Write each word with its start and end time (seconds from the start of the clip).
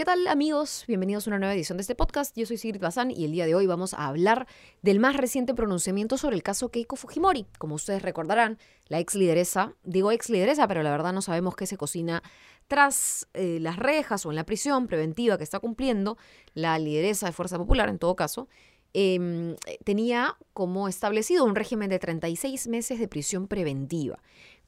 ¿Qué 0.00 0.06
tal 0.06 0.26
amigos? 0.28 0.84
Bienvenidos 0.88 1.26
a 1.26 1.30
una 1.30 1.38
nueva 1.38 1.52
edición 1.52 1.76
de 1.76 1.82
este 1.82 1.94
podcast. 1.94 2.34
Yo 2.34 2.46
soy 2.46 2.56
Sigrid 2.56 2.80
Bazán 2.80 3.10
y 3.10 3.26
el 3.26 3.32
día 3.32 3.44
de 3.44 3.54
hoy 3.54 3.66
vamos 3.66 3.92
a 3.92 4.06
hablar 4.06 4.46
del 4.80 4.98
más 4.98 5.14
reciente 5.14 5.52
pronunciamiento 5.52 6.16
sobre 6.16 6.36
el 6.36 6.42
caso 6.42 6.70
Keiko 6.70 6.96
Fujimori. 6.96 7.44
Como 7.58 7.74
ustedes 7.74 8.00
recordarán, 8.00 8.56
la 8.88 8.98
ex 8.98 9.14
lideresa, 9.14 9.74
digo 9.84 10.10
ex 10.10 10.30
lideresa, 10.30 10.66
pero 10.68 10.82
la 10.82 10.90
verdad 10.90 11.12
no 11.12 11.20
sabemos 11.20 11.54
qué 11.54 11.66
se 11.66 11.76
cocina 11.76 12.22
tras 12.66 13.28
eh, 13.34 13.58
las 13.60 13.76
rejas 13.76 14.24
o 14.24 14.30
en 14.30 14.36
la 14.36 14.44
prisión 14.44 14.86
preventiva 14.86 15.36
que 15.36 15.44
está 15.44 15.58
cumpliendo 15.58 16.16
la 16.54 16.78
lideresa 16.78 17.26
de 17.26 17.32
Fuerza 17.32 17.58
Popular, 17.58 17.90
en 17.90 17.98
todo 17.98 18.16
caso, 18.16 18.48
em, 18.94 19.54
tenía 19.84 20.38
como 20.54 20.88
establecido 20.88 21.44
un 21.44 21.54
régimen 21.54 21.90
de 21.90 21.98
36 21.98 22.68
meses 22.68 23.00
de 23.00 23.06
prisión 23.06 23.48
preventiva. 23.48 24.18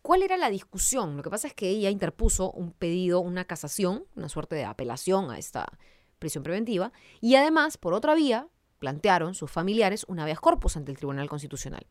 ¿Cuál 0.02 0.22
era 0.22 0.36
la 0.36 0.50
discusión? 0.50 1.16
Lo 1.16 1.22
que 1.22 1.30
pasa 1.30 1.46
es 1.46 1.54
que 1.54 1.68
ella 1.68 1.88
interpuso 1.88 2.50
un 2.50 2.72
pedido, 2.72 3.20
una 3.20 3.44
casación, 3.44 4.04
una 4.16 4.28
suerte 4.28 4.56
de 4.56 4.64
apelación 4.64 5.30
a 5.30 5.38
esta 5.38 5.66
prisión 6.18 6.42
preventiva, 6.42 6.92
y 7.20 7.36
además, 7.36 7.78
por 7.78 7.94
otra 7.94 8.14
vía, 8.14 8.48
plantearon 8.80 9.36
sus 9.36 9.48
familiares 9.48 10.04
un 10.08 10.18
habeas 10.18 10.40
corpus 10.40 10.76
ante 10.76 10.90
el 10.90 10.98
Tribunal 10.98 11.28
Constitucional. 11.28 11.86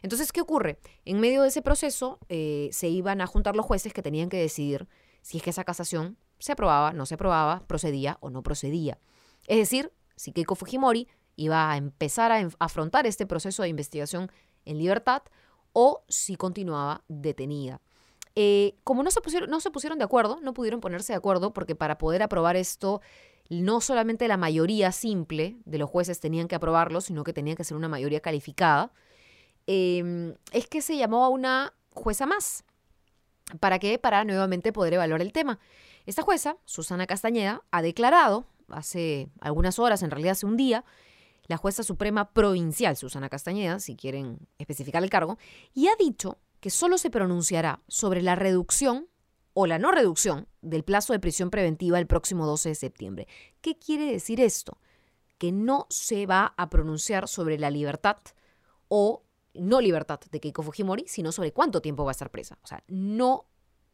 Entonces, 0.00 0.30
¿qué 0.30 0.40
ocurre? 0.40 0.78
En 1.04 1.18
medio 1.18 1.42
de 1.42 1.48
ese 1.48 1.60
proceso 1.60 2.20
eh, 2.28 2.68
se 2.70 2.88
iban 2.88 3.20
a 3.20 3.26
juntar 3.26 3.56
los 3.56 3.66
jueces 3.66 3.92
que 3.92 4.00
tenían 4.00 4.28
que 4.28 4.36
decidir 4.36 4.86
si 5.22 5.38
es 5.38 5.42
que 5.42 5.50
esa 5.50 5.64
casación 5.64 6.16
se 6.38 6.52
aprobaba, 6.52 6.92
no 6.92 7.04
se 7.04 7.14
aprobaba, 7.14 7.66
procedía 7.66 8.16
o 8.20 8.30
no 8.30 8.44
procedía. 8.44 9.00
Es 9.48 9.58
decir, 9.58 9.92
si 10.14 10.30
Keiko 10.30 10.54
Fujimori 10.54 11.08
iba 11.34 11.68
a 11.68 11.76
empezar 11.76 12.30
a 12.30 12.48
afrontar 12.60 13.06
este 13.08 13.26
proceso 13.26 13.64
de 13.64 13.68
investigación 13.68 14.30
en 14.64 14.78
libertad 14.78 15.22
o 15.78 16.02
si 16.08 16.36
continuaba 16.36 17.04
detenida. 17.06 17.82
Eh, 18.34 18.76
como 18.82 19.02
no 19.02 19.10
se, 19.10 19.20
pusieron, 19.20 19.50
no 19.50 19.60
se 19.60 19.70
pusieron 19.70 19.98
de 19.98 20.04
acuerdo, 20.04 20.38
no 20.40 20.54
pudieron 20.54 20.80
ponerse 20.80 21.12
de 21.12 21.18
acuerdo, 21.18 21.52
porque 21.52 21.74
para 21.74 21.98
poder 21.98 22.22
aprobar 22.22 22.56
esto, 22.56 23.02
no 23.50 23.82
solamente 23.82 24.26
la 24.26 24.38
mayoría 24.38 24.90
simple 24.90 25.58
de 25.66 25.76
los 25.76 25.90
jueces 25.90 26.18
tenían 26.18 26.48
que 26.48 26.54
aprobarlo, 26.54 27.02
sino 27.02 27.24
que 27.24 27.34
tenía 27.34 27.56
que 27.56 27.64
ser 27.64 27.76
una 27.76 27.88
mayoría 27.88 28.20
calificada, 28.20 28.90
em, 29.66 30.34
es 30.50 30.66
que 30.66 30.80
se 30.80 30.96
llamó 30.96 31.26
a 31.26 31.28
una 31.28 31.74
jueza 31.92 32.24
más. 32.24 32.64
¿Para 33.60 33.78
qué? 33.78 33.98
Para 33.98 34.24
nuevamente 34.24 34.72
poder 34.72 34.94
evaluar 34.94 35.20
el 35.20 35.34
tema. 35.34 35.58
Esta 36.06 36.22
jueza, 36.22 36.56
Susana 36.64 37.06
Castañeda, 37.06 37.64
ha 37.70 37.82
declarado 37.82 38.46
hace 38.70 39.28
algunas 39.40 39.78
horas, 39.78 40.02
en 40.02 40.10
realidad 40.10 40.32
hace 40.32 40.46
un 40.46 40.56
día, 40.56 40.86
la 41.48 41.56
jueza 41.56 41.82
suprema 41.82 42.32
provincial, 42.32 42.96
Susana 42.96 43.28
Castañeda, 43.28 43.78
si 43.78 43.96
quieren 43.96 44.48
especificar 44.58 45.02
el 45.02 45.10
cargo, 45.10 45.38
y 45.74 45.88
ha 45.88 45.96
dicho 45.96 46.38
que 46.60 46.70
solo 46.70 46.98
se 46.98 47.10
pronunciará 47.10 47.82
sobre 47.88 48.22
la 48.22 48.34
reducción 48.34 49.08
o 49.54 49.66
la 49.66 49.78
no 49.78 49.90
reducción 49.90 50.48
del 50.60 50.84
plazo 50.84 51.12
de 51.12 51.20
prisión 51.20 51.50
preventiva 51.50 51.98
el 51.98 52.06
próximo 52.06 52.46
12 52.46 52.70
de 52.70 52.74
septiembre. 52.74 53.28
¿Qué 53.60 53.78
quiere 53.78 54.12
decir 54.12 54.40
esto? 54.40 54.78
Que 55.38 55.52
no 55.52 55.86
se 55.88 56.26
va 56.26 56.54
a 56.56 56.68
pronunciar 56.68 57.28
sobre 57.28 57.58
la 57.58 57.70
libertad 57.70 58.18
o 58.88 59.22
no 59.54 59.80
libertad 59.80 60.20
de 60.30 60.40
Keiko 60.40 60.62
Fujimori, 60.62 61.04
sino 61.08 61.32
sobre 61.32 61.52
cuánto 61.52 61.80
tiempo 61.80 62.04
va 62.04 62.10
a 62.10 62.12
estar 62.12 62.30
presa. 62.30 62.58
O 62.62 62.66
sea, 62.66 62.82
no 62.88 63.46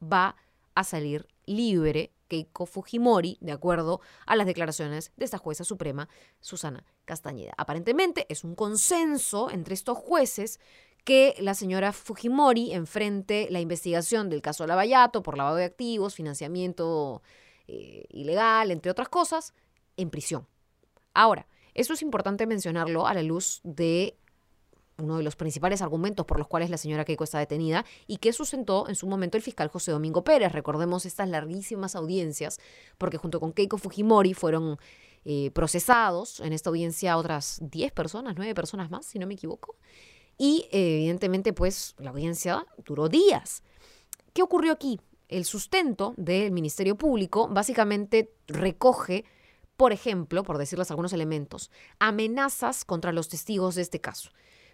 va 0.02 0.36
a 0.74 0.84
salir 0.84 1.28
libre 1.46 2.12
Keiko 2.32 2.64
Fujimori, 2.64 3.36
de 3.42 3.52
acuerdo 3.52 4.00
a 4.24 4.36
las 4.36 4.46
declaraciones 4.46 5.12
de 5.18 5.26
esta 5.26 5.36
jueza 5.36 5.64
suprema, 5.64 6.08
Susana 6.40 6.82
Castañeda. 7.04 7.52
Aparentemente 7.58 8.24
es 8.30 8.42
un 8.42 8.54
consenso 8.54 9.50
entre 9.50 9.74
estos 9.74 9.98
jueces 9.98 10.58
que 11.04 11.34
la 11.40 11.52
señora 11.52 11.92
Fujimori 11.92 12.72
enfrente 12.72 13.48
la 13.50 13.60
investigación 13.60 14.30
del 14.30 14.40
caso 14.40 14.66
Lavallato 14.66 15.22
por 15.22 15.36
lavado 15.36 15.56
de 15.56 15.64
activos, 15.64 16.14
financiamiento 16.14 17.20
eh, 17.68 18.06
ilegal, 18.08 18.70
entre 18.70 18.90
otras 18.90 19.10
cosas, 19.10 19.52
en 19.98 20.08
prisión. 20.08 20.48
Ahora, 21.12 21.46
esto 21.74 21.92
es 21.92 22.00
importante 22.00 22.46
mencionarlo 22.46 23.06
a 23.06 23.12
la 23.12 23.22
luz 23.22 23.60
de 23.62 24.16
uno 25.02 25.16
de 25.16 25.22
los 25.22 25.36
principales 25.36 25.82
argumentos 25.82 26.24
por 26.26 26.38
los 26.38 26.48
cuales 26.48 26.70
la 26.70 26.78
señora 26.78 27.04
Keiko 27.04 27.24
está 27.24 27.38
detenida 27.38 27.84
y 28.06 28.18
que 28.18 28.32
sustentó 28.32 28.88
en 28.88 28.94
su 28.94 29.06
momento 29.06 29.36
el 29.36 29.42
fiscal 29.42 29.68
José 29.68 29.90
Domingo 29.90 30.24
Pérez. 30.24 30.52
Recordemos 30.52 31.06
estas 31.06 31.28
larguísimas 31.28 31.94
audiencias, 31.96 32.58
porque 32.98 33.18
junto 33.18 33.40
con 33.40 33.52
Keiko 33.52 33.78
Fujimori 33.78 34.34
fueron 34.34 34.78
eh, 35.24 35.50
procesados 35.52 36.40
en 36.40 36.52
esta 36.52 36.70
audiencia 36.70 37.16
otras 37.16 37.58
10 37.62 37.92
personas, 37.92 38.34
9 38.36 38.54
personas 38.54 38.90
más, 38.90 39.06
si 39.06 39.18
no 39.18 39.26
me 39.26 39.34
equivoco. 39.34 39.76
Y 40.38 40.66
evidentemente, 40.72 41.52
pues 41.52 41.94
la 41.98 42.10
audiencia 42.10 42.66
duró 42.84 43.08
días. 43.08 43.62
¿Qué 44.32 44.42
ocurrió 44.42 44.72
aquí? 44.72 45.00
El 45.28 45.44
sustento 45.44 46.14
del 46.16 46.52
Ministerio 46.52 46.96
Público 46.96 47.48
básicamente 47.48 48.32
recoge, 48.46 49.24
por 49.76 49.92
ejemplo, 49.92 50.42
por 50.42 50.58
decirles 50.58 50.90
algunos 50.90 51.12
elementos, 51.12 51.70
amenazas 51.98 52.84
contra 52.84 53.12
los 53.12 53.28
testigos 53.28 53.74
de 53.74 53.82
este 53.82 54.00
caso 54.00 54.30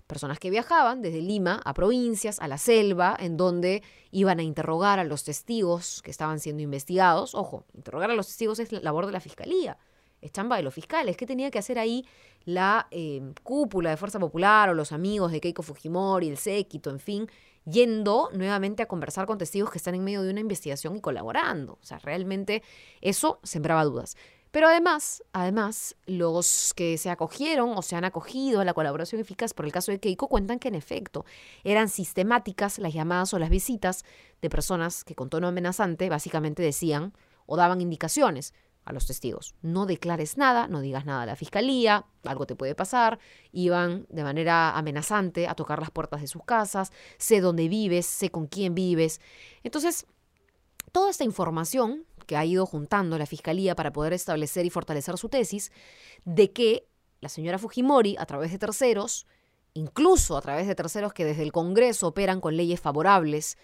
personas 0.08 0.40
que 0.40 0.50
viajaban 0.50 1.02
desde 1.02 1.20
Lima 1.20 1.60
a 1.64 1.74
provincias, 1.74 2.40
a 2.40 2.48
la 2.48 2.58
selva, 2.58 3.16
en 3.20 3.36
donde 3.36 3.84
iban 4.10 4.40
a 4.40 4.42
interrogar 4.42 4.98
a 4.98 5.04
los 5.04 5.22
testigos 5.22 6.02
que 6.02 6.10
estaban 6.10 6.40
siendo 6.40 6.62
investigados. 6.62 7.36
Ojo, 7.36 7.64
interrogar 7.74 8.10
a 8.10 8.14
los 8.14 8.26
testigos 8.26 8.58
es 8.58 8.72
labor 8.72 9.06
de 9.06 9.12
la 9.12 9.20
fiscalía, 9.20 9.78
es 10.20 10.32
chamba 10.32 10.56
de 10.56 10.62
los 10.64 10.74
fiscales. 10.74 11.16
¿Qué 11.16 11.26
tenía 11.26 11.52
que 11.52 11.60
hacer 11.60 11.78
ahí 11.78 12.04
la 12.44 12.88
eh, 12.90 13.22
cúpula 13.44 13.90
de 13.90 13.96
Fuerza 13.96 14.18
Popular 14.18 14.70
o 14.70 14.74
los 14.74 14.90
amigos 14.90 15.30
de 15.30 15.40
Keiko 15.40 15.62
Fujimori, 15.62 16.28
el 16.28 16.38
séquito, 16.38 16.90
en 16.90 16.98
fin? 16.98 17.28
yendo 17.70 18.30
nuevamente 18.32 18.82
a 18.82 18.86
conversar 18.86 19.26
con 19.26 19.36
testigos 19.36 19.70
que 19.70 19.76
están 19.78 19.94
en 19.94 20.02
medio 20.02 20.22
de 20.22 20.30
una 20.30 20.40
investigación 20.40 20.96
y 20.96 21.00
colaborando. 21.00 21.74
O 21.74 21.84
sea, 21.84 21.98
realmente 21.98 22.62
eso 23.00 23.40
sembraba 23.42 23.84
dudas. 23.84 24.16
Pero 24.50 24.68
además, 24.68 25.22
además, 25.32 25.96
los 26.06 26.72
que 26.74 26.96
se 26.98 27.10
acogieron 27.10 27.76
o 27.76 27.82
se 27.82 27.96
han 27.96 28.04
acogido 28.04 28.60
a 28.60 28.64
la 28.64 28.74
colaboración 28.74 29.20
eficaz 29.20 29.52
por 29.52 29.66
el 29.66 29.72
caso 29.72 29.92
de 29.92 30.00
Keiko 30.00 30.28
cuentan 30.28 30.58
que 30.58 30.68
en 30.68 30.74
efecto 30.74 31.24
eran 31.64 31.88
sistemáticas 31.88 32.78
las 32.78 32.94
llamadas 32.94 33.34
o 33.34 33.38
las 33.38 33.50
visitas 33.50 34.04
de 34.40 34.50
personas 34.50 35.04
que 35.04 35.14
con 35.14 35.28
tono 35.28 35.48
amenazante 35.48 36.08
básicamente 36.08 36.62
decían 36.62 37.12
o 37.46 37.56
daban 37.56 37.80
indicaciones 37.80 38.54
a 38.88 38.92
los 38.92 39.06
testigos. 39.06 39.54
No 39.60 39.84
declares 39.84 40.38
nada, 40.38 40.66
no 40.66 40.80
digas 40.80 41.04
nada 41.04 41.22
a 41.22 41.26
la 41.26 41.36
fiscalía, 41.36 42.06
algo 42.24 42.46
te 42.46 42.56
puede 42.56 42.74
pasar. 42.74 43.18
Iban 43.52 44.06
de 44.08 44.22
manera 44.24 44.76
amenazante 44.76 45.46
a 45.46 45.54
tocar 45.54 45.78
las 45.78 45.90
puertas 45.90 46.22
de 46.22 46.26
sus 46.26 46.42
casas, 46.44 46.90
sé 47.18 47.42
dónde 47.42 47.68
vives, 47.68 48.06
sé 48.06 48.30
con 48.30 48.46
quién 48.46 48.74
vives. 48.74 49.20
Entonces, 49.62 50.06
toda 50.90 51.10
esta 51.10 51.24
información 51.24 52.06
que 52.28 52.36
ha 52.36 52.44
ido 52.44 52.66
juntando 52.66 53.16
la 53.18 53.24
Fiscalía 53.24 53.74
para 53.74 53.90
poder 53.90 54.12
establecer 54.12 54.66
y 54.66 54.70
fortalecer 54.70 55.16
su 55.16 55.30
tesis, 55.30 55.72
de 56.26 56.52
que 56.52 56.86
la 57.20 57.30
señora 57.30 57.58
Fujimori, 57.58 58.16
a 58.18 58.26
través 58.26 58.52
de 58.52 58.58
terceros, 58.58 59.26
incluso 59.72 60.36
a 60.36 60.42
través 60.42 60.66
de 60.66 60.74
terceros 60.74 61.14
que 61.14 61.24
desde 61.24 61.42
el 61.42 61.52
Congreso 61.52 62.06
operan 62.06 62.42
con 62.42 62.54
leyes 62.54 62.80
favorables 62.80 63.56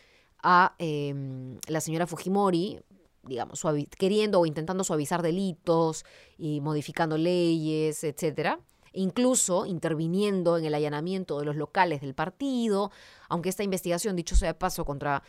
a 0.43 0.75
em, 0.79 1.59
la 1.69 1.83
señora 1.83 2.07
Fujimori, 2.07 2.81
digamos, 3.23 3.63
queriendo 3.99 4.41
o 4.41 4.47
intentando 4.47 4.83
suavizar 4.83 5.21
delitos 5.21 6.07
y 6.39 6.63
modificando 6.63 7.19
leyes, 7.19 8.03
etcétera, 8.03 8.61
incluso 8.95 9.67
interviniendo 9.67 10.57
en 10.57 10.65
el 10.65 10.75
allanamiento 10.75 11.39
de 11.39 11.45
los 11.45 11.57
locales 11.57 12.01
del 12.01 12.15
partido, 12.15 12.91
aunque 13.29 13.51
esta 13.51 13.63
investigación, 13.63 14.17
dicho 14.17 14.37
sea 14.37 14.49
de 14.49 14.55
paso, 14.55 14.87
contra 14.87 15.23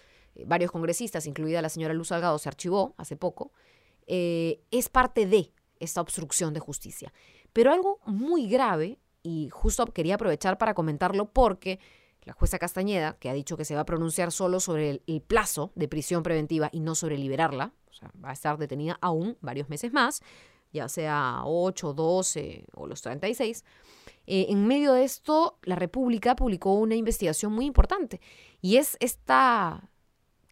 varios 0.46 0.72
congresistas, 0.72 1.28
incluida 1.28 1.62
la 1.62 1.70
señora 1.70 1.94
Luz 1.94 2.10
Salgado, 2.10 2.38
se 2.38 2.50
archivó 2.50 2.94
hace 2.98 3.16
poco, 3.16 3.52
eh, 4.08 4.62
es 4.72 4.90
parte 4.90 5.26
de 5.26 5.52
esta 5.80 6.02
obstrucción 6.02 6.54
de 6.54 6.60
justicia. 6.60 7.14
Pero 7.54 7.72
algo 7.72 8.00
muy 8.06 8.48
grave, 8.48 9.00
y 9.24 9.50
justo 9.50 9.86
quería 9.88 10.16
aprovechar 10.16 10.58
para 10.58 10.74
comentarlo 10.74 11.32
porque 11.32 11.80
la 12.24 12.34
jueza 12.34 12.60
Castañeda, 12.60 13.18
que 13.20 13.30
ha 13.30 13.34
dicho 13.34 13.56
que 13.56 13.66
se 13.66 13.76
va 13.76 13.82
a 13.82 13.86
pronunciar 13.86 14.32
solo 14.32 14.60
sobre 14.60 15.02
el, 15.06 15.22
plazo 15.22 15.72
de 15.76 15.88
prisión 15.88 16.24
preventiva 16.24 16.70
y 16.72 16.80
no 16.80 16.96
sobre 16.96 17.18
liberarla, 17.18 17.72
o 17.90 17.94
sea, 17.94 18.12
va 18.24 18.32
a 18.32 18.34
estar 18.34 18.58
detenida 18.58 18.98
aún 19.00 19.38
varios 19.42 19.70
meses 19.70 19.94
más, 19.94 20.22
ya 20.74 20.90
sea 20.90 21.42
8, 21.46 21.94
12 21.94 22.66
o 22.74 22.88
los 22.88 23.02
36. 23.02 23.64
Eh, 24.28 24.48
en 24.50 24.68
medio 24.68 24.94
de 24.94 25.04
esto, 25.04 25.60
la 25.64 25.76
República 25.76 26.36
publicó 26.36 26.74
una 26.74 26.96
investigación 26.96 27.54
muy 27.54 27.66
importante 27.66 28.20
y 28.62 28.78
es 28.78 28.98
esta 29.00 29.90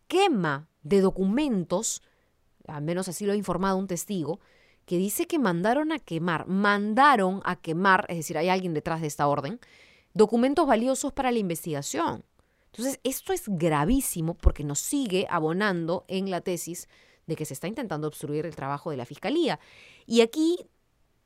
quema 0.08 0.70
de 0.82 1.02
documentos, 1.02 2.02
al 2.68 2.84
menos 2.84 3.08
así 3.08 3.26
lo 3.26 3.34
ha 3.34 3.38
informado 3.38 3.78
un 3.78 3.88
testigo, 3.88 4.40
que 4.86 4.98
dice 4.98 5.28
que 5.28 5.40
mandaron 5.40 5.92
a 5.92 6.00
quemar, 6.00 6.48
mandaron 6.48 7.42
a 7.46 7.56
quemar, 7.56 8.06
es 8.10 8.18
decir, 8.18 8.38
hay 8.38 8.50
alguien 8.50 8.74
detrás 8.74 9.02
de 9.02 9.08
esta 9.08 9.28
orden, 9.28 9.60
documentos 10.14 10.68
valiosos 10.68 11.14
para 11.14 11.32
la 11.32 11.40
investigación. 11.40 12.26
Entonces, 12.66 13.00
esto 13.04 13.34
es 13.34 13.44
gravísimo 13.48 14.34
porque 14.34 14.64
nos 14.64 14.80
sigue 14.80 15.28
abonando 15.30 16.06
en 16.08 16.32
la 16.32 16.42
tesis 16.42 16.88
de 17.28 17.36
que 17.36 17.46
se 17.46 17.54
está 17.54 17.68
intentando 17.68 18.08
obstruir 18.08 18.46
el 18.46 18.56
trabajo 18.56 18.90
de 18.90 18.98
la 18.98 19.06
Fiscalía. 19.06 19.60
Y 20.06 20.22
aquí 20.22 20.58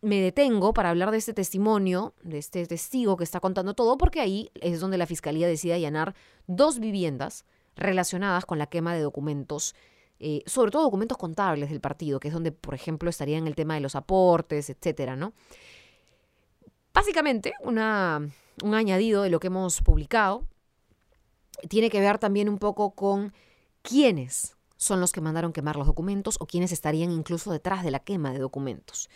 me 0.02 0.22
detengo 0.22 0.74
para 0.74 0.90
hablar 0.90 1.12
de 1.12 1.18
este 1.18 1.34
testimonio, 1.34 2.14
de 2.22 2.38
este 2.38 2.66
testigo 2.68 3.18
que 3.18 3.24
está 3.24 3.40
contando 3.40 3.74
todo, 3.74 3.98
porque 3.98 4.20
ahí 4.20 4.52
es 4.56 4.80
donde 4.80 4.98
la 4.98 5.08
Fiscalía 5.08 5.48
decide 5.48 5.74
allanar 5.74 6.16
dos 6.46 6.80
viviendas 6.80 7.46
relacionadas 7.78 8.46
con 8.46 8.58
la 8.58 8.68
quema 8.68 8.94
de 8.94 9.02
documentos 9.02 9.76
eh, 10.20 10.42
sobre 10.48 10.72
todo 10.72 10.82
documentos 10.82 11.18
contables 11.18 11.70
del 11.70 11.80
partido, 11.80 12.20
que 12.20 12.30
es 12.30 12.34
donde, 12.34 12.52
por 12.52 12.74
ejemplo, 12.74 13.10
estarían 13.10 13.46
el 13.46 13.56
tema 13.56 13.76
de 13.76 13.82
los 13.82 13.96
aportes, 13.96 14.70
etcétera, 14.70 15.16
¿no? 15.16 15.34
Básicamente, 16.92 17.54
una, 17.62 18.28
un 18.64 18.74
añadido 18.74 19.22
de 19.22 19.30
lo 19.30 19.40
que 19.40 19.48
hemos 19.48 19.82
publicado 19.82 20.48
tiene 21.70 21.92
que 21.92 22.00
ver 22.00 22.18
también 22.18 22.50
un 22.50 22.58
poco 22.58 22.96
con 22.96 23.34
quiénes 23.84 24.58
son 24.76 25.00
los 25.00 25.12
que 25.12 25.22
mandaron 25.22 25.54
quemar 25.54 25.76
los 25.76 25.88
documentos 25.88 26.38
o 26.40 26.48
quiénes 26.48 26.72
estarían 26.72 27.12
incluso 27.12 27.52
detrás 27.52 27.84
de 27.84 27.92
la 27.92 28.00
quema 28.00 28.32
de 28.32 28.40
documentos. 28.40 29.10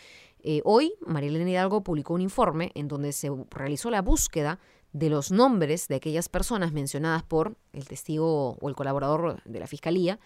Eh, 0.43 0.61
hoy, 0.65 0.93
Marilena 1.01 1.49
Hidalgo 1.49 1.83
publicó 1.83 2.13
un 2.13 2.21
informe 2.21 2.71
en 2.75 2.87
donde 2.87 3.11
se 3.11 3.29
realizó 3.51 3.89
la 3.91 4.01
búsqueda 4.01 4.59
de 4.93 5.09
los 5.09 5.31
nombres 5.31 5.87
de 5.87 5.95
aquellas 5.95 6.29
personas 6.29 6.73
mencionadas 6.73 7.23
por 7.23 7.55
el 7.73 7.87
testigo 7.87 8.57
o 8.59 8.69
el 8.69 8.75
colaborador 8.75 9.41
de 9.43 9.59
la 9.59 9.67
fiscalía 9.67 10.19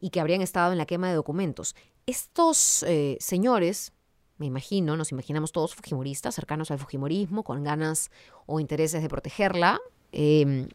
y 0.00 0.10
que 0.10 0.20
habrían 0.20 0.40
estado 0.40 0.72
en 0.72 0.78
la 0.78 0.86
quema 0.86 1.08
de 1.08 1.14
documentos. 1.14 1.76
Estos 2.06 2.82
eh, 2.84 3.18
señores, 3.20 3.92
me 4.38 4.46
imagino, 4.46 4.96
nos 4.96 5.12
imaginamos 5.12 5.52
todos 5.52 5.74
fujimoristas, 5.74 6.34
cercanos 6.34 6.70
al 6.70 6.78
fujimorismo, 6.78 7.44
con 7.44 7.62
ganas 7.62 8.10
o 8.46 8.58
intereses 8.58 9.02
de 9.02 9.08
protegerla, 9.08 9.78
em, 10.12 10.68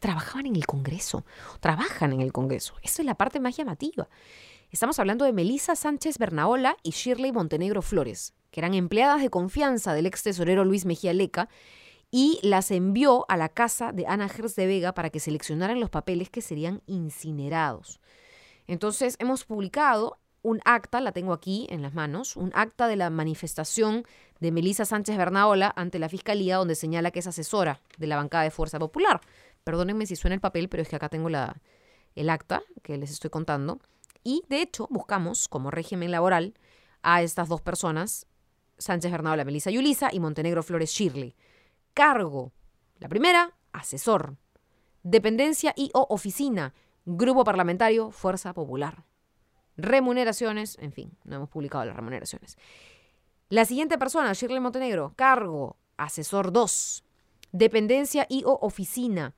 trabajaban 0.00 0.46
en 0.46 0.56
el 0.56 0.66
Congreso, 0.66 1.24
trabajan 1.60 2.12
en 2.12 2.20
el 2.20 2.32
Congreso. 2.32 2.74
Esa 2.82 3.02
es 3.02 3.06
la 3.06 3.14
parte 3.14 3.38
más 3.38 3.56
llamativa. 3.56 4.08
Estamos 4.72 4.98
hablando 4.98 5.24
de 5.24 5.32
Melisa 5.32 5.76
Sánchez 5.76 6.18
Bernaola 6.18 6.76
y 6.82 6.90
Shirley 6.90 7.30
Montenegro 7.30 7.80
Flores, 7.80 8.34
que 8.50 8.58
eran 8.58 8.74
empleadas 8.74 9.22
de 9.22 9.30
confianza 9.30 9.94
del 9.94 10.06
ex 10.06 10.24
tesorero 10.24 10.64
Luis 10.64 10.84
Mejía 10.84 11.12
Leca 11.12 11.48
y 12.16 12.40
las 12.40 12.70
envió 12.70 13.26
a 13.28 13.36
la 13.36 13.50
casa 13.50 13.92
de 13.92 14.06
Ana 14.06 14.30
Gers 14.30 14.56
de 14.56 14.66
Vega 14.66 14.94
para 14.94 15.10
que 15.10 15.20
seleccionaran 15.20 15.80
los 15.80 15.90
papeles 15.90 16.30
que 16.30 16.40
serían 16.40 16.80
incinerados. 16.86 18.00
Entonces 18.66 19.16
hemos 19.18 19.44
publicado 19.44 20.16
un 20.40 20.62
acta, 20.64 21.02
la 21.02 21.12
tengo 21.12 21.34
aquí 21.34 21.66
en 21.68 21.82
las 21.82 21.92
manos, 21.92 22.34
un 22.34 22.52
acta 22.54 22.88
de 22.88 22.96
la 22.96 23.10
manifestación 23.10 24.06
de 24.40 24.50
Melisa 24.50 24.86
Sánchez 24.86 25.14
Bernaola 25.18 25.70
ante 25.76 25.98
la 25.98 26.08
Fiscalía, 26.08 26.56
donde 26.56 26.74
señala 26.74 27.10
que 27.10 27.18
es 27.18 27.26
asesora 27.26 27.82
de 27.98 28.06
la 28.06 28.16
bancada 28.16 28.44
de 28.44 28.50
Fuerza 28.50 28.78
Popular. 28.78 29.20
Perdónenme 29.62 30.06
si 30.06 30.16
suena 30.16 30.36
el 30.36 30.40
papel, 30.40 30.70
pero 30.70 30.82
es 30.82 30.88
que 30.88 30.96
acá 30.96 31.10
tengo 31.10 31.28
la, 31.28 31.60
el 32.14 32.30
acta 32.30 32.62
que 32.82 32.96
les 32.96 33.10
estoy 33.10 33.28
contando. 33.28 33.78
Y 34.24 34.42
de 34.48 34.62
hecho, 34.62 34.88
buscamos 34.88 35.48
como 35.48 35.70
régimen 35.70 36.10
laboral 36.10 36.54
a 37.02 37.20
estas 37.20 37.50
dos 37.50 37.60
personas, 37.60 38.26
Sánchez 38.78 39.12
Bernadola, 39.12 39.44
Melisa 39.44 39.70
Yulisa 39.70 40.08
y 40.10 40.18
Montenegro 40.18 40.62
Flores 40.62 40.92
Shirley. 40.92 41.36
Cargo. 41.96 42.52
La 42.98 43.08
primera, 43.08 43.56
asesor. 43.72 44.36
Dependencia 45.02 45.72
y 45.74 45.90
o 45.94 46.06
oficina. 46.10 46.74
Grupo 47.06 47.42
parlamentario, 47.42 48.10
Fuerza 48.10 48.52
Popular. 48.52 49.06
Remuneraciones, 49.78 50.76
en 50.78 50.92
fin, 50.92 51.16
no 51.24 51.36
hemos 51.36 51.48
publicado 51.48 51.86
las 51.86 51.96
remuneraciones. 51.96 52.58
La 53.48 53.64
siguiente 53.64 53.96
persona, 53.96 54.34
Shirley 54.34 54.60
Montenegro, 54.60 55.14
cargo, 55.16 55.78
asesor 55.96 56.52
2. 56.52 57.02
Dependencia 57.52 58.26
y 58.28 58.44
o 58.44 58.58
oficina. 58.60 59.34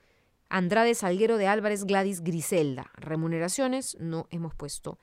Andrade 0.48 0.96
Salguero 0.96 1.36
de 1.36 1.46
Álvarez 1.46 1.84
Gladys 1.84 2.22
Griselda. 2.22 2.90
Remuneraciones, 2.96 3.96
no 4.00 4.26
hemos 4.30 4.56
puesto 4.56 4.98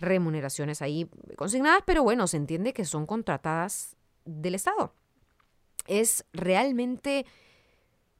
remuneraciones 0.00 0.80
ahí 0.80 1.10
consignadas, 1.36 1.82
pero 1.84 2.02
bueno, 2.02 2.26
se 2.26 2.38
entiende 2.38 2.72
que 2.72 2.86
son 2.86 3.04
contratadas 3.04 3.96
del 4.24 4.54
Estado. 4.54 4.94
Es 5.86 6.24
realmente 6.32 7.26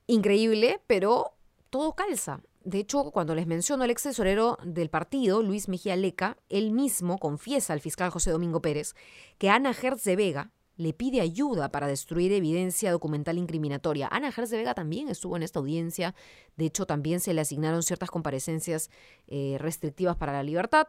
increíble, 0.07 0.81
pero 0.87 1.33
todo 1.71 1.95
calza. 1.95 2.41
De 2.65 2.79
hecho, 2.79 3.11
cuando 3.13 3.35
les 3.35 3.47
menciono 3.47 3.85
el 3.85 3.91
ex 3.91 4.03
tesorero 4.03 4.59
del 4.65 4.91
partido, 4.91 5.43
Luis 5.43 5.69
Mejía 5.69 5.95
Leca, 5.95 6.37
él 6.49 6.73
mismo 6.73 7.19
confiesa 7.19 7.73
al 7.73 7.81
fiscal 7.81 8.11
José 8.11 8.31
Domingo 8.31 8.61
Pérez 8.61 8.95
que 9.39 9.51
Ana 9.51 9.73
Hertz 9.73 10.03
de 10.03 10.17
Vega 10.17 10.51
le 10.77 10.93
pide 10.93 11.21
ayuda 11.21 11.71
para 11.71 11.87
destruir 11.87 12.33
evidencia 12.33 12.93
documental 12.93 13.39
incriminatoria. 13.39 14.09
Ana 14.11 14.31
Gertz 14.31 14.51
de 14.51 14.59
Vega 14.59 14.75
también 14.75 15.09
estuvo 15.09 15.37
en 15.37 15.43
esta 15.43 15.59
audiencia. 15.59 16.15
De 16.57 16.67
hecho, 16.67 16.87
también 16.87 17.21
se 17.21 17.35
le 17.35 17.41
asignaron 17.41 17.83
ciertas 17.83 18.11
comparecencias 18.11 18.91
eh, 19.27 19.57
restrictivas 19.59 20.17
para 20.17 20.33
la 20.33 20.43
libertad. 20.43 20.89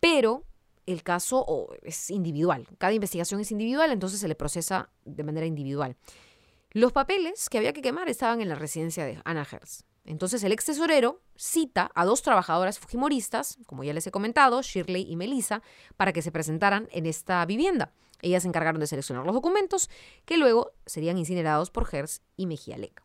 Pero 0.00 0.44
el 0.86 1.02
caso 1.02 1.68
es 1.82 2.10
individual. 2.10 2.66
Cada 2.78 2.92
investigación 2.92 3.40
es 3.40 3.50
individual, 3.52 3.90
entonces 3.90 4.20
se 4.20 4.28
le 4.28 4.34
procesa 4.34 4.90
de 5.04 5.24
manera 5.24 5.46
individual. 5.46 5.96
Los 6.72 6.92
papeles 6.92 7.48
que 7.48 7.58
había 7.58 7.72
que 7.72 7.82
quemar 7.82 8.08
estaban 8.08 8.40
en 8.40 8.48
la 8.48 8.54
residencia 8.54 9.04
de 9.04 9.20
Ana 9.24 9.46
Hertz. 9.50 9.84
Entonces 10.04 10.42
el 10.44 10.52
ex 10.52 10.64
tesorero 10.64 11.20
cita 11.36 11.90
a 11.94 12.04
dos 12.04 12.22
trabajadoras 12.22 12.78
fujimoristas, 12.78 13.58
como 13.66 13.84
ya 13.84 13.92
les 13.92 14.06
he 14.06 14.10
comentado, 14.10 14.62
Shirley 14.62 15.06
y 15.08 15.16
Melissa, 15.16 15.62
para 15.96 16.12
que 16.12 16.22
se 16.22 16.32
presentaran 16.32 16.88
en 16.92 17.06
esta 17.06 17.44
vivienda. 17.44 17.92
Ellas 18.22 18.42
se 18.42 18.48
encargaron 18.48 18.80
de 18.80 18.86
seleccionar 18.86 19.24
los 19.24 19.34
documentos 19.34 19.90
que 20.24 20.36
luego 20.36 20.72
serían 20.86 21.18
incinerados 21.18 21.70
por 21.70 21.86
Gers 21.86 22.22
y 22.36 22.46
Mejía 22.46 22.76
Leca. 22.76 23.02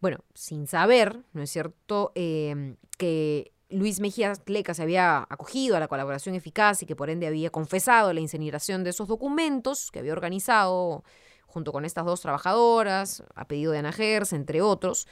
Bueno, 0.00 0.18
sin 0.34 0.66
saber, 0.66 1.24
¿no 1.32 1.42
es 1.42 1.50
cierto?, 1.50 2.12
em, 2.14 2.76
que 2.96 3.52
Luis 3.70 4.00
Mejía 4.00 4.32
Leca 4.46 4.72
se 4.72 4.82
había 4.82 5.26
acogido 5.28 5.76
a 5.76 5.80
la 5.80 5.88
colaboración 5.88 6.34
eficaz 6.34 6.82
y 6.82 6.86
que 6.86 6.96
por 6.96 7.10
ende 7.10 7.26
había 7.26 7.50
confesado 7.50 8.12
la 8.12 8.20
incineración 8.20 8.82
de 8.82 8.90
esos 8.90 9.08
documentos 9.08 9.90
que 9.90 9.98
había 9.98 10.12
organizado 10.12 11.04
junto 11.46 11.72
con 11.72 11.84
estas 11.84 12.04
dos 12.04 12.20
trabajadoras, 12.20 13.22
a 13.34 13.46
pedido 13.46 13.72
de 13.72 13.78
Ana 13.78 13.92
Gers, 13.92 14.32
entre 14.32 14.62
otros, 14.62 15.06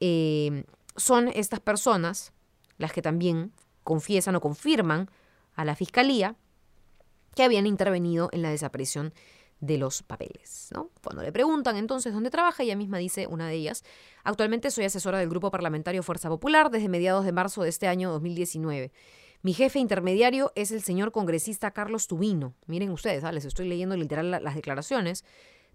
em, 0.00 0.64
son 0.96 1.28
estas 1.28 1.60
personas 1.60 2.32
las 2.78 2.92
que 2.92 3.02
también 3.02 3.52
confiesan 3.84 4.36
o 4.36 4.40
confirman 4.40 5.10
a 5.54 5.64
la 5.64 5.74
fiscalía 5.74 6.36
que 7.34 7.42
habían 7.42 7.66
intervenido 7.66 8.28
en 8.32 8.42
la 8.42 8.50
desaparición 8.50 9.12
de 9.60 9.78
los 9.78 10.02
papeles. 10.02 10.70
¿no? 10.74 10.90
Cuando 11.02 11.22
le 11.22 11.32
preguntan 11.32 11.76
entonces 11.76 12.12
dónde 12.12 12.30
trabaja, 12.30 12.62
ella 12.62 12.76
misma 12.76 12.98
dice, 12.98 13.26
una 13.26 13.48
de 13.48 13.54
ellas, 13.54 13.84
actualmente 14.24 14.70
soy 14.70 14.84
asesora 14.84 15.18
del 15.18 15.28
Grupo 15.28 15.50
Parlamentario 15.50 16.02
Fuerza 16.02 16.28
Popular 16.28 16.70
desde 16.70 16.88
mediados 16.88 17.24
de 17.24 17.32
marzo 17.32 17.62
de 17.62 17.68
este 17.68 17.88
año 17.88 18.10
2019. 18.10 18.92
Mi 19.42 19.54
jefe 19.54 19.78
intermediario 19.78 20.52
es 20.56 20.72
el 20.72 20.82
señor 20.82 21.12
congresista 21.12 21.70
Carlos 21.70 22.08
Tubino. 22.08 22.54
Miren 22.66 22.90
ustedes, 22.90 23.22
¿ah? 23.22 23.32
les 23.32 23.44
estoy 23.44 23.68
leyendo 23.68 23.96
literal 23.96 24.30
las 24.30 24.54
declaraciones 24.54 25.24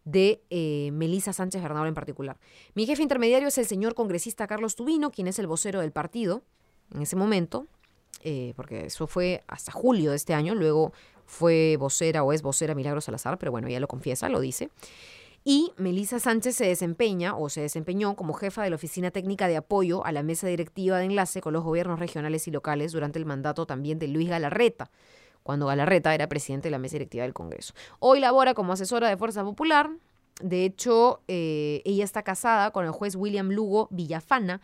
de 0.03 0.43
eh, 0.49 0.89
Melisa 0.91 1.31
Sánchez 1.31 1.61
Bernardo 1.61 1.87
en 1.87 1.93
particular. 1.93 2.37
Mi 2.73 2.85
jefe 2.85 3.03
intermediario 3.03 3.47
es 3.47 3.57
el 3.57 3.65
señor 3.65 3.95
congresista 3.95 4.47
Carlos 4.47 4.75
Tubino, 4.75 5.11
quien 5.11 5.27
es 5.27 5.39
el 5.39 5.47
vocero 5.47 5.79
del 5.79 5.93
partido 5.93 6.43
en 6.93 7.01
ese 7.01 7.15
momento, 7.15 7.67
eh, 8.21 8.53
porque 8.55 8.85
eso 8.85 9.07
fue 9.07 9.43
hasta 9.47 9.71
julio 9.71 10.11
de 10.11 10.17
este 10.17 10.33
año, 10.33 10.55
luego 10.55 10.93
fue 11.25 11.77
vocera 11.79 12.23
o 12.23 12.33
es 12.33 12.41
vocera 12.41 12.75
Milagros 12.75 13.05
Salazar, 13.05 13.37
pero 13.37 13.51
bueno, 13.51 13.67
ella 13.67 13.79
lo 13.79 13.87
confiesa, 13.87 14.29
lo 14.29 14.39
dice. 14.39 14.69
Y 15.45 15.73
Melisa 15.75 16.19
Sánchez 16.19 16.55
se 16.55 16.65
desempeña 16.65 17.35
o 17.35 17.49
se 17.49 17.61
desempeñó 17.61 18.15
como 18.15 18.33
jefa 18.33 18.63
de 18.63 18.69
la 18.69 18.77
Oficina 18.77 19.11
Técnica 19.11 19.49
de 19.49 19.57
Apoyo 19.57 20.05
a 20.05 20.13
la 20.13 20.23
Mesa 20.23 20.47
Directiva 20.47 20.97
de 20.97 21.05
Enlace 21.05 21.41
con 21.41 21.51
los 21.51 21.63
gobiernos 21.63 21.99
regionales 21.99 22.47
y 22.47 22.51
locales 22.51 22.93
durante 22.93 23.19
el 23.19 23.25
mandato 23.25 23.65
también 23.65 23.99
de 23.99 24.07
Luis 24.07 24.29
Galarreta, 24.29 24.89
cuando 25.43 25.65
Galarreta 25.65 26.15
era 26.15 26.29
presidente 26.29 26.67
de 26.67 26.71
la 26.71 26.79
Mesa 26.79 26.93
Directiva 26.93 27.23
del 27.23 27.33
Congreso. 27.33 27.73
Hoy 27.99 28.21
labora 28.21 28.53
como 28.53 28.71
asesora 28.71 29.09
de 29.09 29.17
Fuerza 29.17 29.43
Popular. 29.43 29.89
De 30.41 30.63
hecho, 30.63 31.21
eh, 31.27 31.81
ella 31.83 32.05
está 32.05 32.23
casada 32.23 32.71
con 32.71 32.85
el 32.85 32.91
juez 32.91 33.15
William 33.15 33.49
Lugo 33.49 33.89
Villafana, 33.91 34.61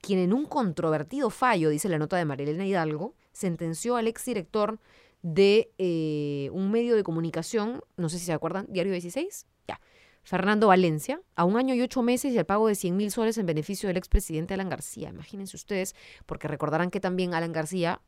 quien 0.00 0.18
en 0.18 0.32
un 0.32 0.46
controvertido 0.46 1.30
fallo, 1.30 1.70
dice 1.70 1.88
la 1.88 1.98
nota 1.98 2.16
de 2.16 2.24
Marilena 2.24 2.66
Hidalgo, 2.66 3.14
sentenció 3.32 3.96
al 3.96 4.08
exdirector 4.08 4.80
de 5.22 5.72
eh, 5.78 6.50
un 6.52 6.70
medio 6.70 6.96
de 6.96 7.02
comunicación, 7.02 7.82
no 7.96 8.08
sé 8.08 8.18
si 8.18 8.26
se 8.26 8.32
acuerdan, 8.32 8.66
Diario 8.68 8.92
16, 8.92 9.46
ya, 9.66 9.80
Fernando 10.22 10.68
Valencia, 10.68 11.20
a 11.34 11.44
un 11.44 11.56
año 11.56 11.74
y 11.74 11.82
ocho 11.82 12.02
meses 12.02 12.32
y 12.32 12.38
el 12.38 12.46
pago 12.46 12.68
de 12.68 12.74
100 12.74 12.96
mil 12.96 13.10
soles 13.10 13.38
en 13.38 13.46
beneficio 13.46 13.88
del 13.88 13.96
expresidente 13.96 14.54
Alan 14.54 14.68
García. 14.68 15.08
Imagínense 15.10 15.56
ustedes, 15.56 15.94
porque 16.26 16.48
recordarán 16.48 16.90
que 16.90 17.00
también 17.00 17.34
Alan 17.34 17.52
García, 17.52 18.00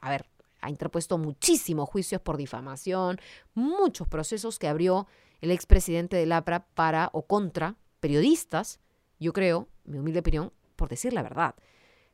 a 0.00 0.10
ver, 0.10 0.26
ha 0.60 0.70
interpuesto 0.70 1.18
muchísimos 1.18 1.88
juicios 1.88 2.20
por 2.20 2.36
difamación, 2.36 3.18
muchos 3.54 4.08
procesos 4.08 4.58
que 4.58 4.68
abrió 4.68 5.06
el 5.40 5.50
expresidente 5.50 6.16
del 6.16 6.32
APRA 6.32 6.66
para 6.74 7.10
o 7.12 7.26
contra 7.26 7.76
periodistas, 8.00 8.80
yo 9.20 9.32
creo, 9.32 9.68
mi 9.84 9.98
humilde 9.98 10.20
opinión, 10.20 10.52
por 10.76 10.88
decir 10.88 11.12
la 11.12 11.22
verdad. 11.22 11.54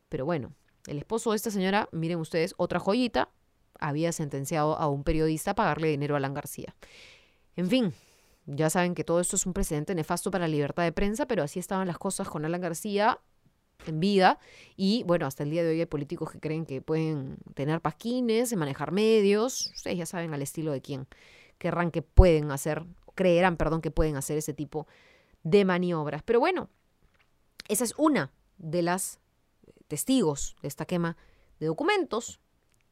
Pero 0.08 0.24
bueno, 0.24 0.52
el 0.86 0.98
esposo 0.98 1.30
de 1.30 1.36
esta 1.36 1.50
señora, 1.50 1.88
miren 1.92 2.18
ustedes, 2.18 2.54
otra 2.56 2.78
joyita, 2.78 3.30
había 3.78 4.12
sentenciado 4.12 4.76
a 4.76 4.88
un 4.88 5.04
periodista 5.04 5.52
a 5.52 5.54
pagarle 5.54 5.88
dinero 5.88 6.14
a 6.14 6.18
Alan 6.18 6.34
García. 6.34 6.74
En 7.56 7.68
fin, 7.68 7.92
ya 8.46 8.70
saben 8.70 8.94
que 8.94 9.04
todo 9.04 9.20
esto 9.20 9.36
es 9.36 9.46
un 9.46 9.52
precedente 9.52 9.94
nefasto 9.94 10.30
para 10.30 10.46
la 10.46 10.52
libertad 10.52 10.82
de 10.82 10.92
prensa, 10.92 11.26
pero 11.26 11.42
así 11.42 11.58
estaban 11.58 11.86
las 11.86 11.98
cosas 11.98 12.28
con 12.28 12.44
Alan 12.44 12.60
García 12.60 13.20
en 13.86 14.00
vida 14.00 14.38
y 14.76 15.02
bueno, 15.04 15.26
hasta 15.26 15.42
el 15.42 15.50
día 15.50 15.62
de 15.62 15.70
hoy 15.70 15.80
hay 15.80 15.86
políticos 15.86 16.30
que 16.30 16.40
creen 16.40 16.66
que 16.66 16.80
pueden 16.80 17.38
tener 17.54 17.80
pasquines, 17.80 18.54
manejar 18.56 18.92
medios, 18.92 19.72
ustedes 19.74 19.98
ya 19.98 20.06
saben 20.06 20.32
al 20.34 20.42
estilo 20.42 20.72
de 20.72 20.80
quién 20.80 21.06
querrán 21.58 21.90
que 21.90 22.02
pueden 22.02 22.50
hacer, 22.50 22.84
creerán, 23.14 23.56
perdón, 23.56 23.80
que 23.80 23.90
pueden 23.90 24.16
hacer 24.16 24.38
ese 24.38 24.54
tipo 24.54 24.86
de 25.42 25.64
maniobras. 25.64 26.22
Pero 26.22 26.40
bueno, 26.40 26.68
esa 27.68 27.84
es 27.84 27.94
una 27.96 28.32
de 28.58 28.82
las 28.82 29.20
testigos 29.88 30.56
de 30.62 30.68
esta 30.68 30.86
quema 30.86 31.16
de 31.60 31.66
documentos 31.66 32.40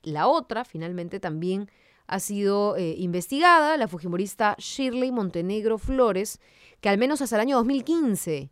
la 0.02 0.28
otra 0.28 0.64
finalmente 0.64 1.21
también 1.21 1.71
ha 2.07 2.19
sido 2.19 2.76
eh, 2.76 2.95
investigada, 2.99 3.76
la 3.76 3.87
fujimorista 3.87 4.57
Shirley 4.59 5.12
Montenegro 5.12 5.78
Flores, 5.78 6.40
que 6.80 6.88
al 6.88 6.99
menos 6.99 7.23
hasta 7.23 7.37
el 7.37 7.42
año 7.42 7.57
2015 7.57 8.50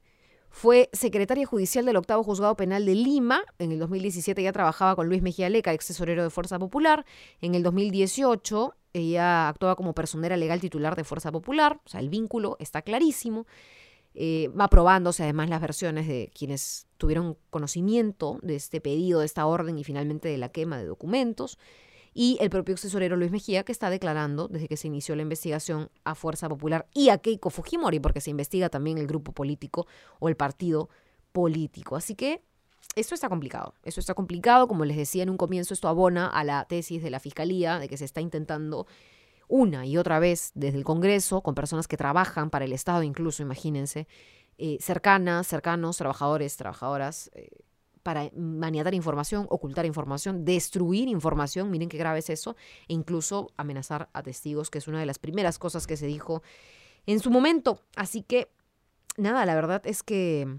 fue 0.50 0.88
secretaria 0.92 1.46
judicial 1.46 1.84
del 1.84 1.96
octavo 1.96 2.22
juzgado 2.22 2.56
penal 2.56 2.84
de 2.86 2.94
Lima. 2.94 3.42
En 3.58 3.72
el 3.72 3.78
2017 3.78 4.42
ya 4.42 4.52
trabajaba 4.52 4.96
con 4.96 5.08
Luis 5.08 5.22
Mejía 5.22 5.48
Leca, 5.48 5.72
ex 5.72 5.86
tesorero 5.86 6.22
de 6.22 6.30
Fuerza 6.30 6.58
Popular. 6.58 7.04
En 7.40 7.54
el 7.54 7.62
2018 7.62 8.74
ella 8.92 9.48
actuaba 9.48 9.76
como 9.76 9.94
personera 9.94 10.36
legal 10.36 10.60
titular 10.60 10.96
de 10.96 11.04
Fuerza 11.04 11.30
Popular. 11.30 11.80
O 11.84 11.88
sea, 11.88 12.00
el 12.00 12.08
vínculo 12.08 12.56
está 12.60 12.82
clarísimo. 12.82 13.46
Eh, 14.14 14.50
va 14.58 14.68
probándose 14.68 15.22
además 15.22 15.48
las 15.48 15.60
versiones 15.60 16.08
de 16.08 16.30
quienes 16.36 16.86
tuvieron 16.96 17.36
conocimiento 17.50 18.38
de 18.42 18.56
este 18.56 18.80
pedido, 18.80 19.20
de 19.20 19.26
esta 19.26 19.46
orden 19.46 19.78
y 19.78 19.84
finalmente 19.84 20.28
de 20.28 20.38
la 20.38 20.48
quema 20.48 20.78
de 20.78 20.86
documentos 20.86 21.58
y 22.14 22.36
el 22.40 22.50
propio 22.50 22.74
tesorero 22.74 23.16
Luis 23.16 23.30
Mejía, 23.30 23.62
que 23.62 23.70
está 23.70 23.90
declarando 23.90 24.48
desde 24.48 24.66
que 24.66 24.76
se 24.76 24.88
inició 24.88 25.14
la 25.14 25.22
investigación 25.22 25.88
a 26.02 26.16
Fuerza 26.16 26.48
Popular 26.48 26.88
y 26.92 27.10
a 27.10 27.18
Keiko 27.18 27.48
Fujimori, 27.48 28.00
porque 28.00 28.20
se 28.20 28.30
investiga 28.30 28.68
también 28.68 28.98
el 28.98 29.06
grupo 29.06 29.30
político 29.30 29.86
o 30.18 30.28
el 30.28 30.36
partido 30.36 30.88
político. 31.30 31.94
Así 31.94 32.16
que 32.16 32.42
esto 32.96 33.14
está 33.14 33.28
complicado. 33.28 33.74
Esto 33.84 34.00
está 34.00 34.14
complicado. 34.14 34.66
Como 34.66 34.84
les 34.84 34.96
decía 34.96 35.22
en 35.22 35.30
un 35.30 35.36
comienzo, 35.36 35.74
esto 35.74 35.86
abona 35.86 36.26
a 36.26 36.42
la 36.42 36.64
tesis 36.64 37.04
de 37.04 37.10
la 37.10 37.20
Fiscalía 37.20 37.78
de 37.78 37.88
que 37.88 37.96
se 37.96 38.04
está 38.04 38.20
intentando 38.20 38.88
una 39.48 39.86
y 39.86 39.96
otra 39.96 40.18
vez 40.18 40.52
desde 40.54 40.78
el 40.78 40.84
Congreso, 40.84 41.42
con 41.42 41.54
personas 41.54 41.88
que 41.88 41.96
trabajan 41.96 42.50
para 42.50 42.64
el 42.64 42.72
Estado, 42.72 43.02
incluso, 43.02 43.42
imagínense, 43.42 44.06
eh, 44.58 44.78
cercanas, 44.80 45.46
cercanos, 45.46 45.96
trabajadores, 45.96 46.56
trabajadoras, 46.56 47.30
eh, 47.34 47.48
para 48.02 48.30
maniatar 48.34 48.94
información, 48.94 49.46
ocultar 49.50 49.84
información, 49.84 50.44
destruir 50.44 51.08
información, 51.08 51.70
miren 51.70 51.88
qué 51.88 51.98
grave 51.98 52.20
es 52.20 52.30
eso, 52.30 52.56
e 52.88 52.94
incluso 52.94 53.50
amenazar 53.56 54.08
a 54.12 54.22
testigos, 54.22 54.70
que 54.70 54.78
es 54.78 54.88
una 54.88 55.00
de 55.00 55.06
las 55.06 55.18
primeras 55.18 55.58
cosas 55.58 55.86
que 55.86 55.96
se 55.96 56.06
dijo 56.06 56.42
en 57.06 57.20
su 57.20 57.30
momento. 57.30 57.82
Así 57.96 58.22
que, 58.22 58.50
nada, 59.16 59.44
la 59.44 59.54
verdad 59.54 59.82
es 59.84 60.02
que 60.02 60.58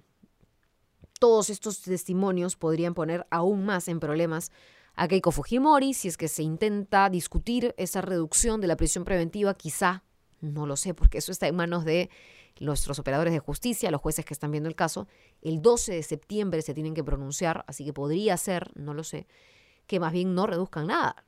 todos 1.20 1.50
estos 1.50 1.82
testimonios 1.82 2.56
podrían 2.56 2.94
poner 2.94 3.28
aún 3.30 3.66
más 3.66 3.88
en 3.88 4.00
problemas 4.00 4.52
a 5.00 5.08
Keiko 5.08 5.32
Fujimori 5.32 5.94
si 5.94 6.10
es 6.10 6.18
que 6.18 6.28
se 6.28 6.44
intenta 6.44 7.10
discutir 7.10 7.74
esa 7.78 8.02
reducción 8.02 8.60
de 8.60 8.68
la 8.68 8.76
prisión 8.76 9.06
preventiva, 9.06 9.54
quizá, 9.54 10.04
no 10.42 10.66
lo 10.66 10.76
sé, 10.76 10.94
porque 10.94 11.20
eso 11.20 11.32
está 11.32 11.48
en 11.48 11.56
manos 11.56 11.86
de 11.86 12.10
nuestros 12.60 13.00
operadores 13.00 13.32
de 13.32 13.40
justicia, 13.40 13.92
los 13.92 14.02
jueces 14.02 14.26
que 14.26 14.34
están 14.34 14.52
viendo 14.52 14.68
el 14.68 14.76
caso, 14.76 15.08
el 15.42 15.62
12 15.62 15.94
de 15.94 16.04
septiembre 16.04 16.62
se 16.62 16.74
tienen 16.74 16.94
que 16.94 17.04
pronunciar, 17.06 17.64
así 17.66 17.86
que 17.86 17.94
podría 17.94 18.36
ser, 18.36 18.72
no 18.76 18.94
lo 18.94 19.06
sé, 19.06 19.26
que 19.88 20.02
más 20.02 20.12
bien 20.12 20.36
no 20.36 20.46
reduzcan 20.48 20.88
nada, 20.88 21.24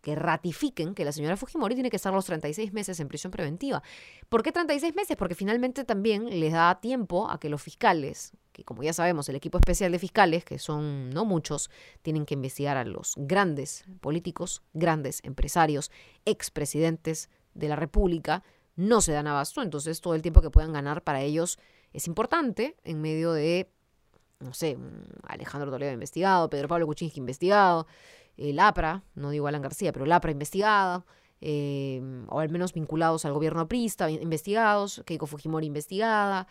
que 0.00 0.16
ratifiquen 0.16 0.92
que 0.92 1.04
la 1.04 1.12
señora 1.12 1.36
Fujimori 1.36 1.76
tiene 1.76 1.90
que 1.90 1.96
estar 1.96 2.12
los 2.12 2.24
36 2.24 2.72
meses 2.72 2.98
en 2.98 3.06
prisión 3.06 3.30
preventiva. 3.30 3.84
¿Por 4.28 4.42
qué 4.42 4.50
36 4.50 4.96
meses? 4.96 5.16
Porque 5.16 5.36
finalmente 5.36 5.84
también 5.84 6.40
les 6.40 6.52
da 6.52 6.80
tiempo 6.80 7.30
a 7.30 7.38
que 7.38 7.48
los 7.48 7.62
fiscales, 7.62 8.32
que 8.52 8.64
como 8.64 8.82
ya 8.82 8.92
sabemos, 8.92 9.28
el 9.28 9.36
equipo 9.36 9.58
especial 9.58 9.92
de 9.92 9.98
fiscales, 9.98 10.44
que 10.44 10.58
son 10.58 11.10
no 11.10 11.24
muchos, 11.24 11.70
tienen 12.02 12.26
que 12.26 12.34
investigar 12.34 12.76
a 12.76 12.84
los 12.84 13.14
grandes 13.16 13.84
políticos, 14.00 14.62
grandes 14.72 15.20
empresarios, 15.24 15.90
expresidentes 16.24 17.30
de 17.54 17.68
la 17.68 17.76
República, 17.76 18.42
no 18.76 19.00
se 19.00 19.12
dan 19.12 19.26
abasto, 19.26 19.62
entonces 19.62 20.00
todo 20.00 20.14
el 20.14 20.22
tiempo 20.22 20.40
que 20.40 20.50
puedan 20.50 20.72
ganar 20.72 21.02
para 21.02 21.22
ellos 21.22 21.58
es 21.92 22.06
importante 22.06 22.76
en 22.84 23.00
medio 23.00 23.32
de, 23.32 23.70
no 24.40 24.54
sé, 24.54 24.78
Alejandro 25.24 25.70
Toledo 25.70 25.92
investigado, 25.92 26.48
Pedro 26.48 26.68
Pablo 26.68 26.86
Kuczynski 26.86 27.20
investigado, 27.20 27.86
el 28.36 28.58
APRA, 28.58 29.02
no 29.14 29.30
digo 29.30 29.46
Alan 29.46 29.62
García, 29.62 29.92
pero 29.92 30.04
el 30.06 30.12
APRA 30.12 30.32
investigada, 30.32 31.04
em, 31.40 32.26
o 32.30 32.40
al 32.40 32.48
menos 32.48 32.72
vinculados 32.72 33.24
al 33.24 33.32
gobierno 33.34 33.60
aprista, 33.60 34.10
investigados, 34.10 35.02
Keiko 35.04 35.26
Fujimori 35.26 35.66
investigada, 35.66 36.46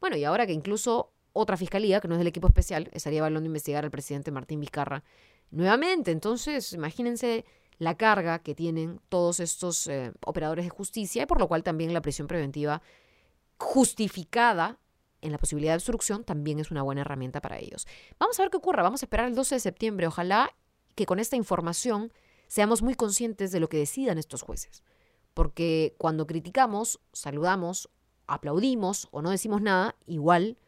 bueno, 0.00 0.16
y 0.16 0.24
ahora 0.24 0.46
que 0.46 0.52
incluso 0.52 1.13
otra 1.34 1.58
fiscalía, 1.58 2.00
que 2.00 2.08
no 2.08 2.14
es 2.14 2.18
del 2.18 2.28
equipo 2.28 2.46
especial, 2.46 2.88
estaría 2.92 3.18
evaluando 3.18 3.46
investigar 3.46 3.84
al 3.84 3.90
presidente 3.90 4.30
Martín 4.30 4.60
Vizcarra 4.60 5.04
nuevamente, 5.50 6.12
entonces 6.12 6.72
imagínense 6.72 7.44
la 7.78 7.96
carga 7.96 8.38
que 8.38 8.54
tienen 8.54 9.00
todos 9.08 9.40
estos 9.40 9.86
eh, 9.88 10.12
operadores 10.24 10.64
de 10.64 10.70
justicia 10.70 11.24
y 11.24 11.26
por 11.26 11.40
lo 11.40 11.48
cual 11.48 11.62
también 11.62 11.92
la 11.92 12.00
prisión 12.00 12.28
preventiva 12.28 12.80
justificada 13.58 14.78
en 15.20 15.32
la 15.32 15.38
posibilidad 15.38 15.72
de 15.72 15.78
obstrucción 15.78 16.22
también 16.22 16.60
es 16.60 16.70
una 16.70 16.82
buena 16.82 17.00
herramienta 17.00 17.40
para 17.40 17.58
ellos. 17.58 17.86
Vamos 18.18 18.38
a 18.38 18.42
ver 18.42 18.50
qué 18.50 18.58
ocurre, 18.58 18.82
vamos 18.82 19.02
a 19.02 19.06
esperar 19.06 19.26
el 19.26 19.34
12 19.34 19.56
de 19.56 19.60
septiembre, 19.60 20.06
ojalá 20.06 20.54
que 20.94 21.06
con 21.06 21.18
esta 21.18 21.34
información 21.34 22.12
seamos 22.46 22.82
muy 22.82 22.94
conscientes 22.94 23.50
de 23.50 23.58
lo 23.58 23.68
que 23.68 23.78
decidan 23.78 24.18
estos 24.18 24.42
jueces, 24.42 24.84
porque 25.32 25.94
cuando 25.98 26.26
criticamos, 26.26 27.00
saludamos, 27.12 27.90
aplaudimos 28.26 29.08
o 29.10 29.20
no 29.20 29.30
decimos 29.30 29.60
nada, 29.62 29.96
igual 30.06 30.58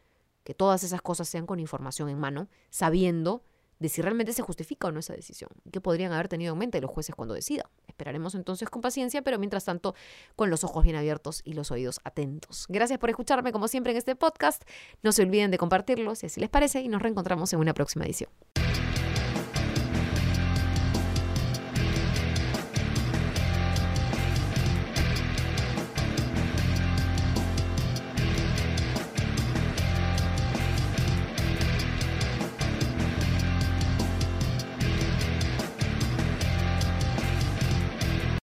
que 0.47 0.53
todas 0.53 0.81
esas 0.85 1.01
cosas 1.01 1.27
sean 1.27 1.45
con 1.45 1.59
información 1.59 2.07
en 2.07 2.17
mano, 2.17 2.47
sabiendo 2.69 3.43
de 3.79 3.89
si 3.89 4.01
realmente 4.01 4.31
se 4.31 4.41
justifica 4.41 4.87
o 4.87 4.93
no 4.93 5.01
esa 5.01 5.11
decisión, 5.11 5.49
que 5.73 5.81
podrían 5.81 6.13
haber 6.13 6.29
tenido 6.29 6.53
en 6.53 6.59
mente 6.59 6.79
los 6.79 6.89
jueces 6.89 7.13
cuando 7.15 7.33
decidan. 7.33 7.67
Esperaremos 7.85 8.33
entonces 8.33 8.69
con 8.69 8.81
paciencia, 8.81 9.21
pero 9.23 9.39
mientras 9.39 9.65
tanto 9.65 9.93
con 10.37 10.49
los 10.49 10.63
ojos 10.63 10.85
bien 10.85 10.95
abiertos 10.95 11.41
y 11.43 11.51
los 11.51 11.69
oídos 11.69 11.99
atentos. 12.05 12.65
Gracias 12.69 12.97
por 12.97 13.09
escucharme 13.09 13.51
como 13.51 13.67
siempre 13.67 13.91
en 13.91 13.97
este 13.97 14.15
podcast. 14.15 14.63
No 15.03 15.11
se 15.11 15.23
olviden 15.23 15.51
de 15.51 15.57
compartirlo 15.57 16.15
si 16.15 16.27
así 16.27 16.39
les 16.39 16.49
parece 16.49 16.79
y 16.79 16.87
nos 16.87 17.01
reencontramos 17.01 17.51
en 17.51 17.59
una 17.59 17.73
próxima 17.73 18.05
edición. 18.05 18.29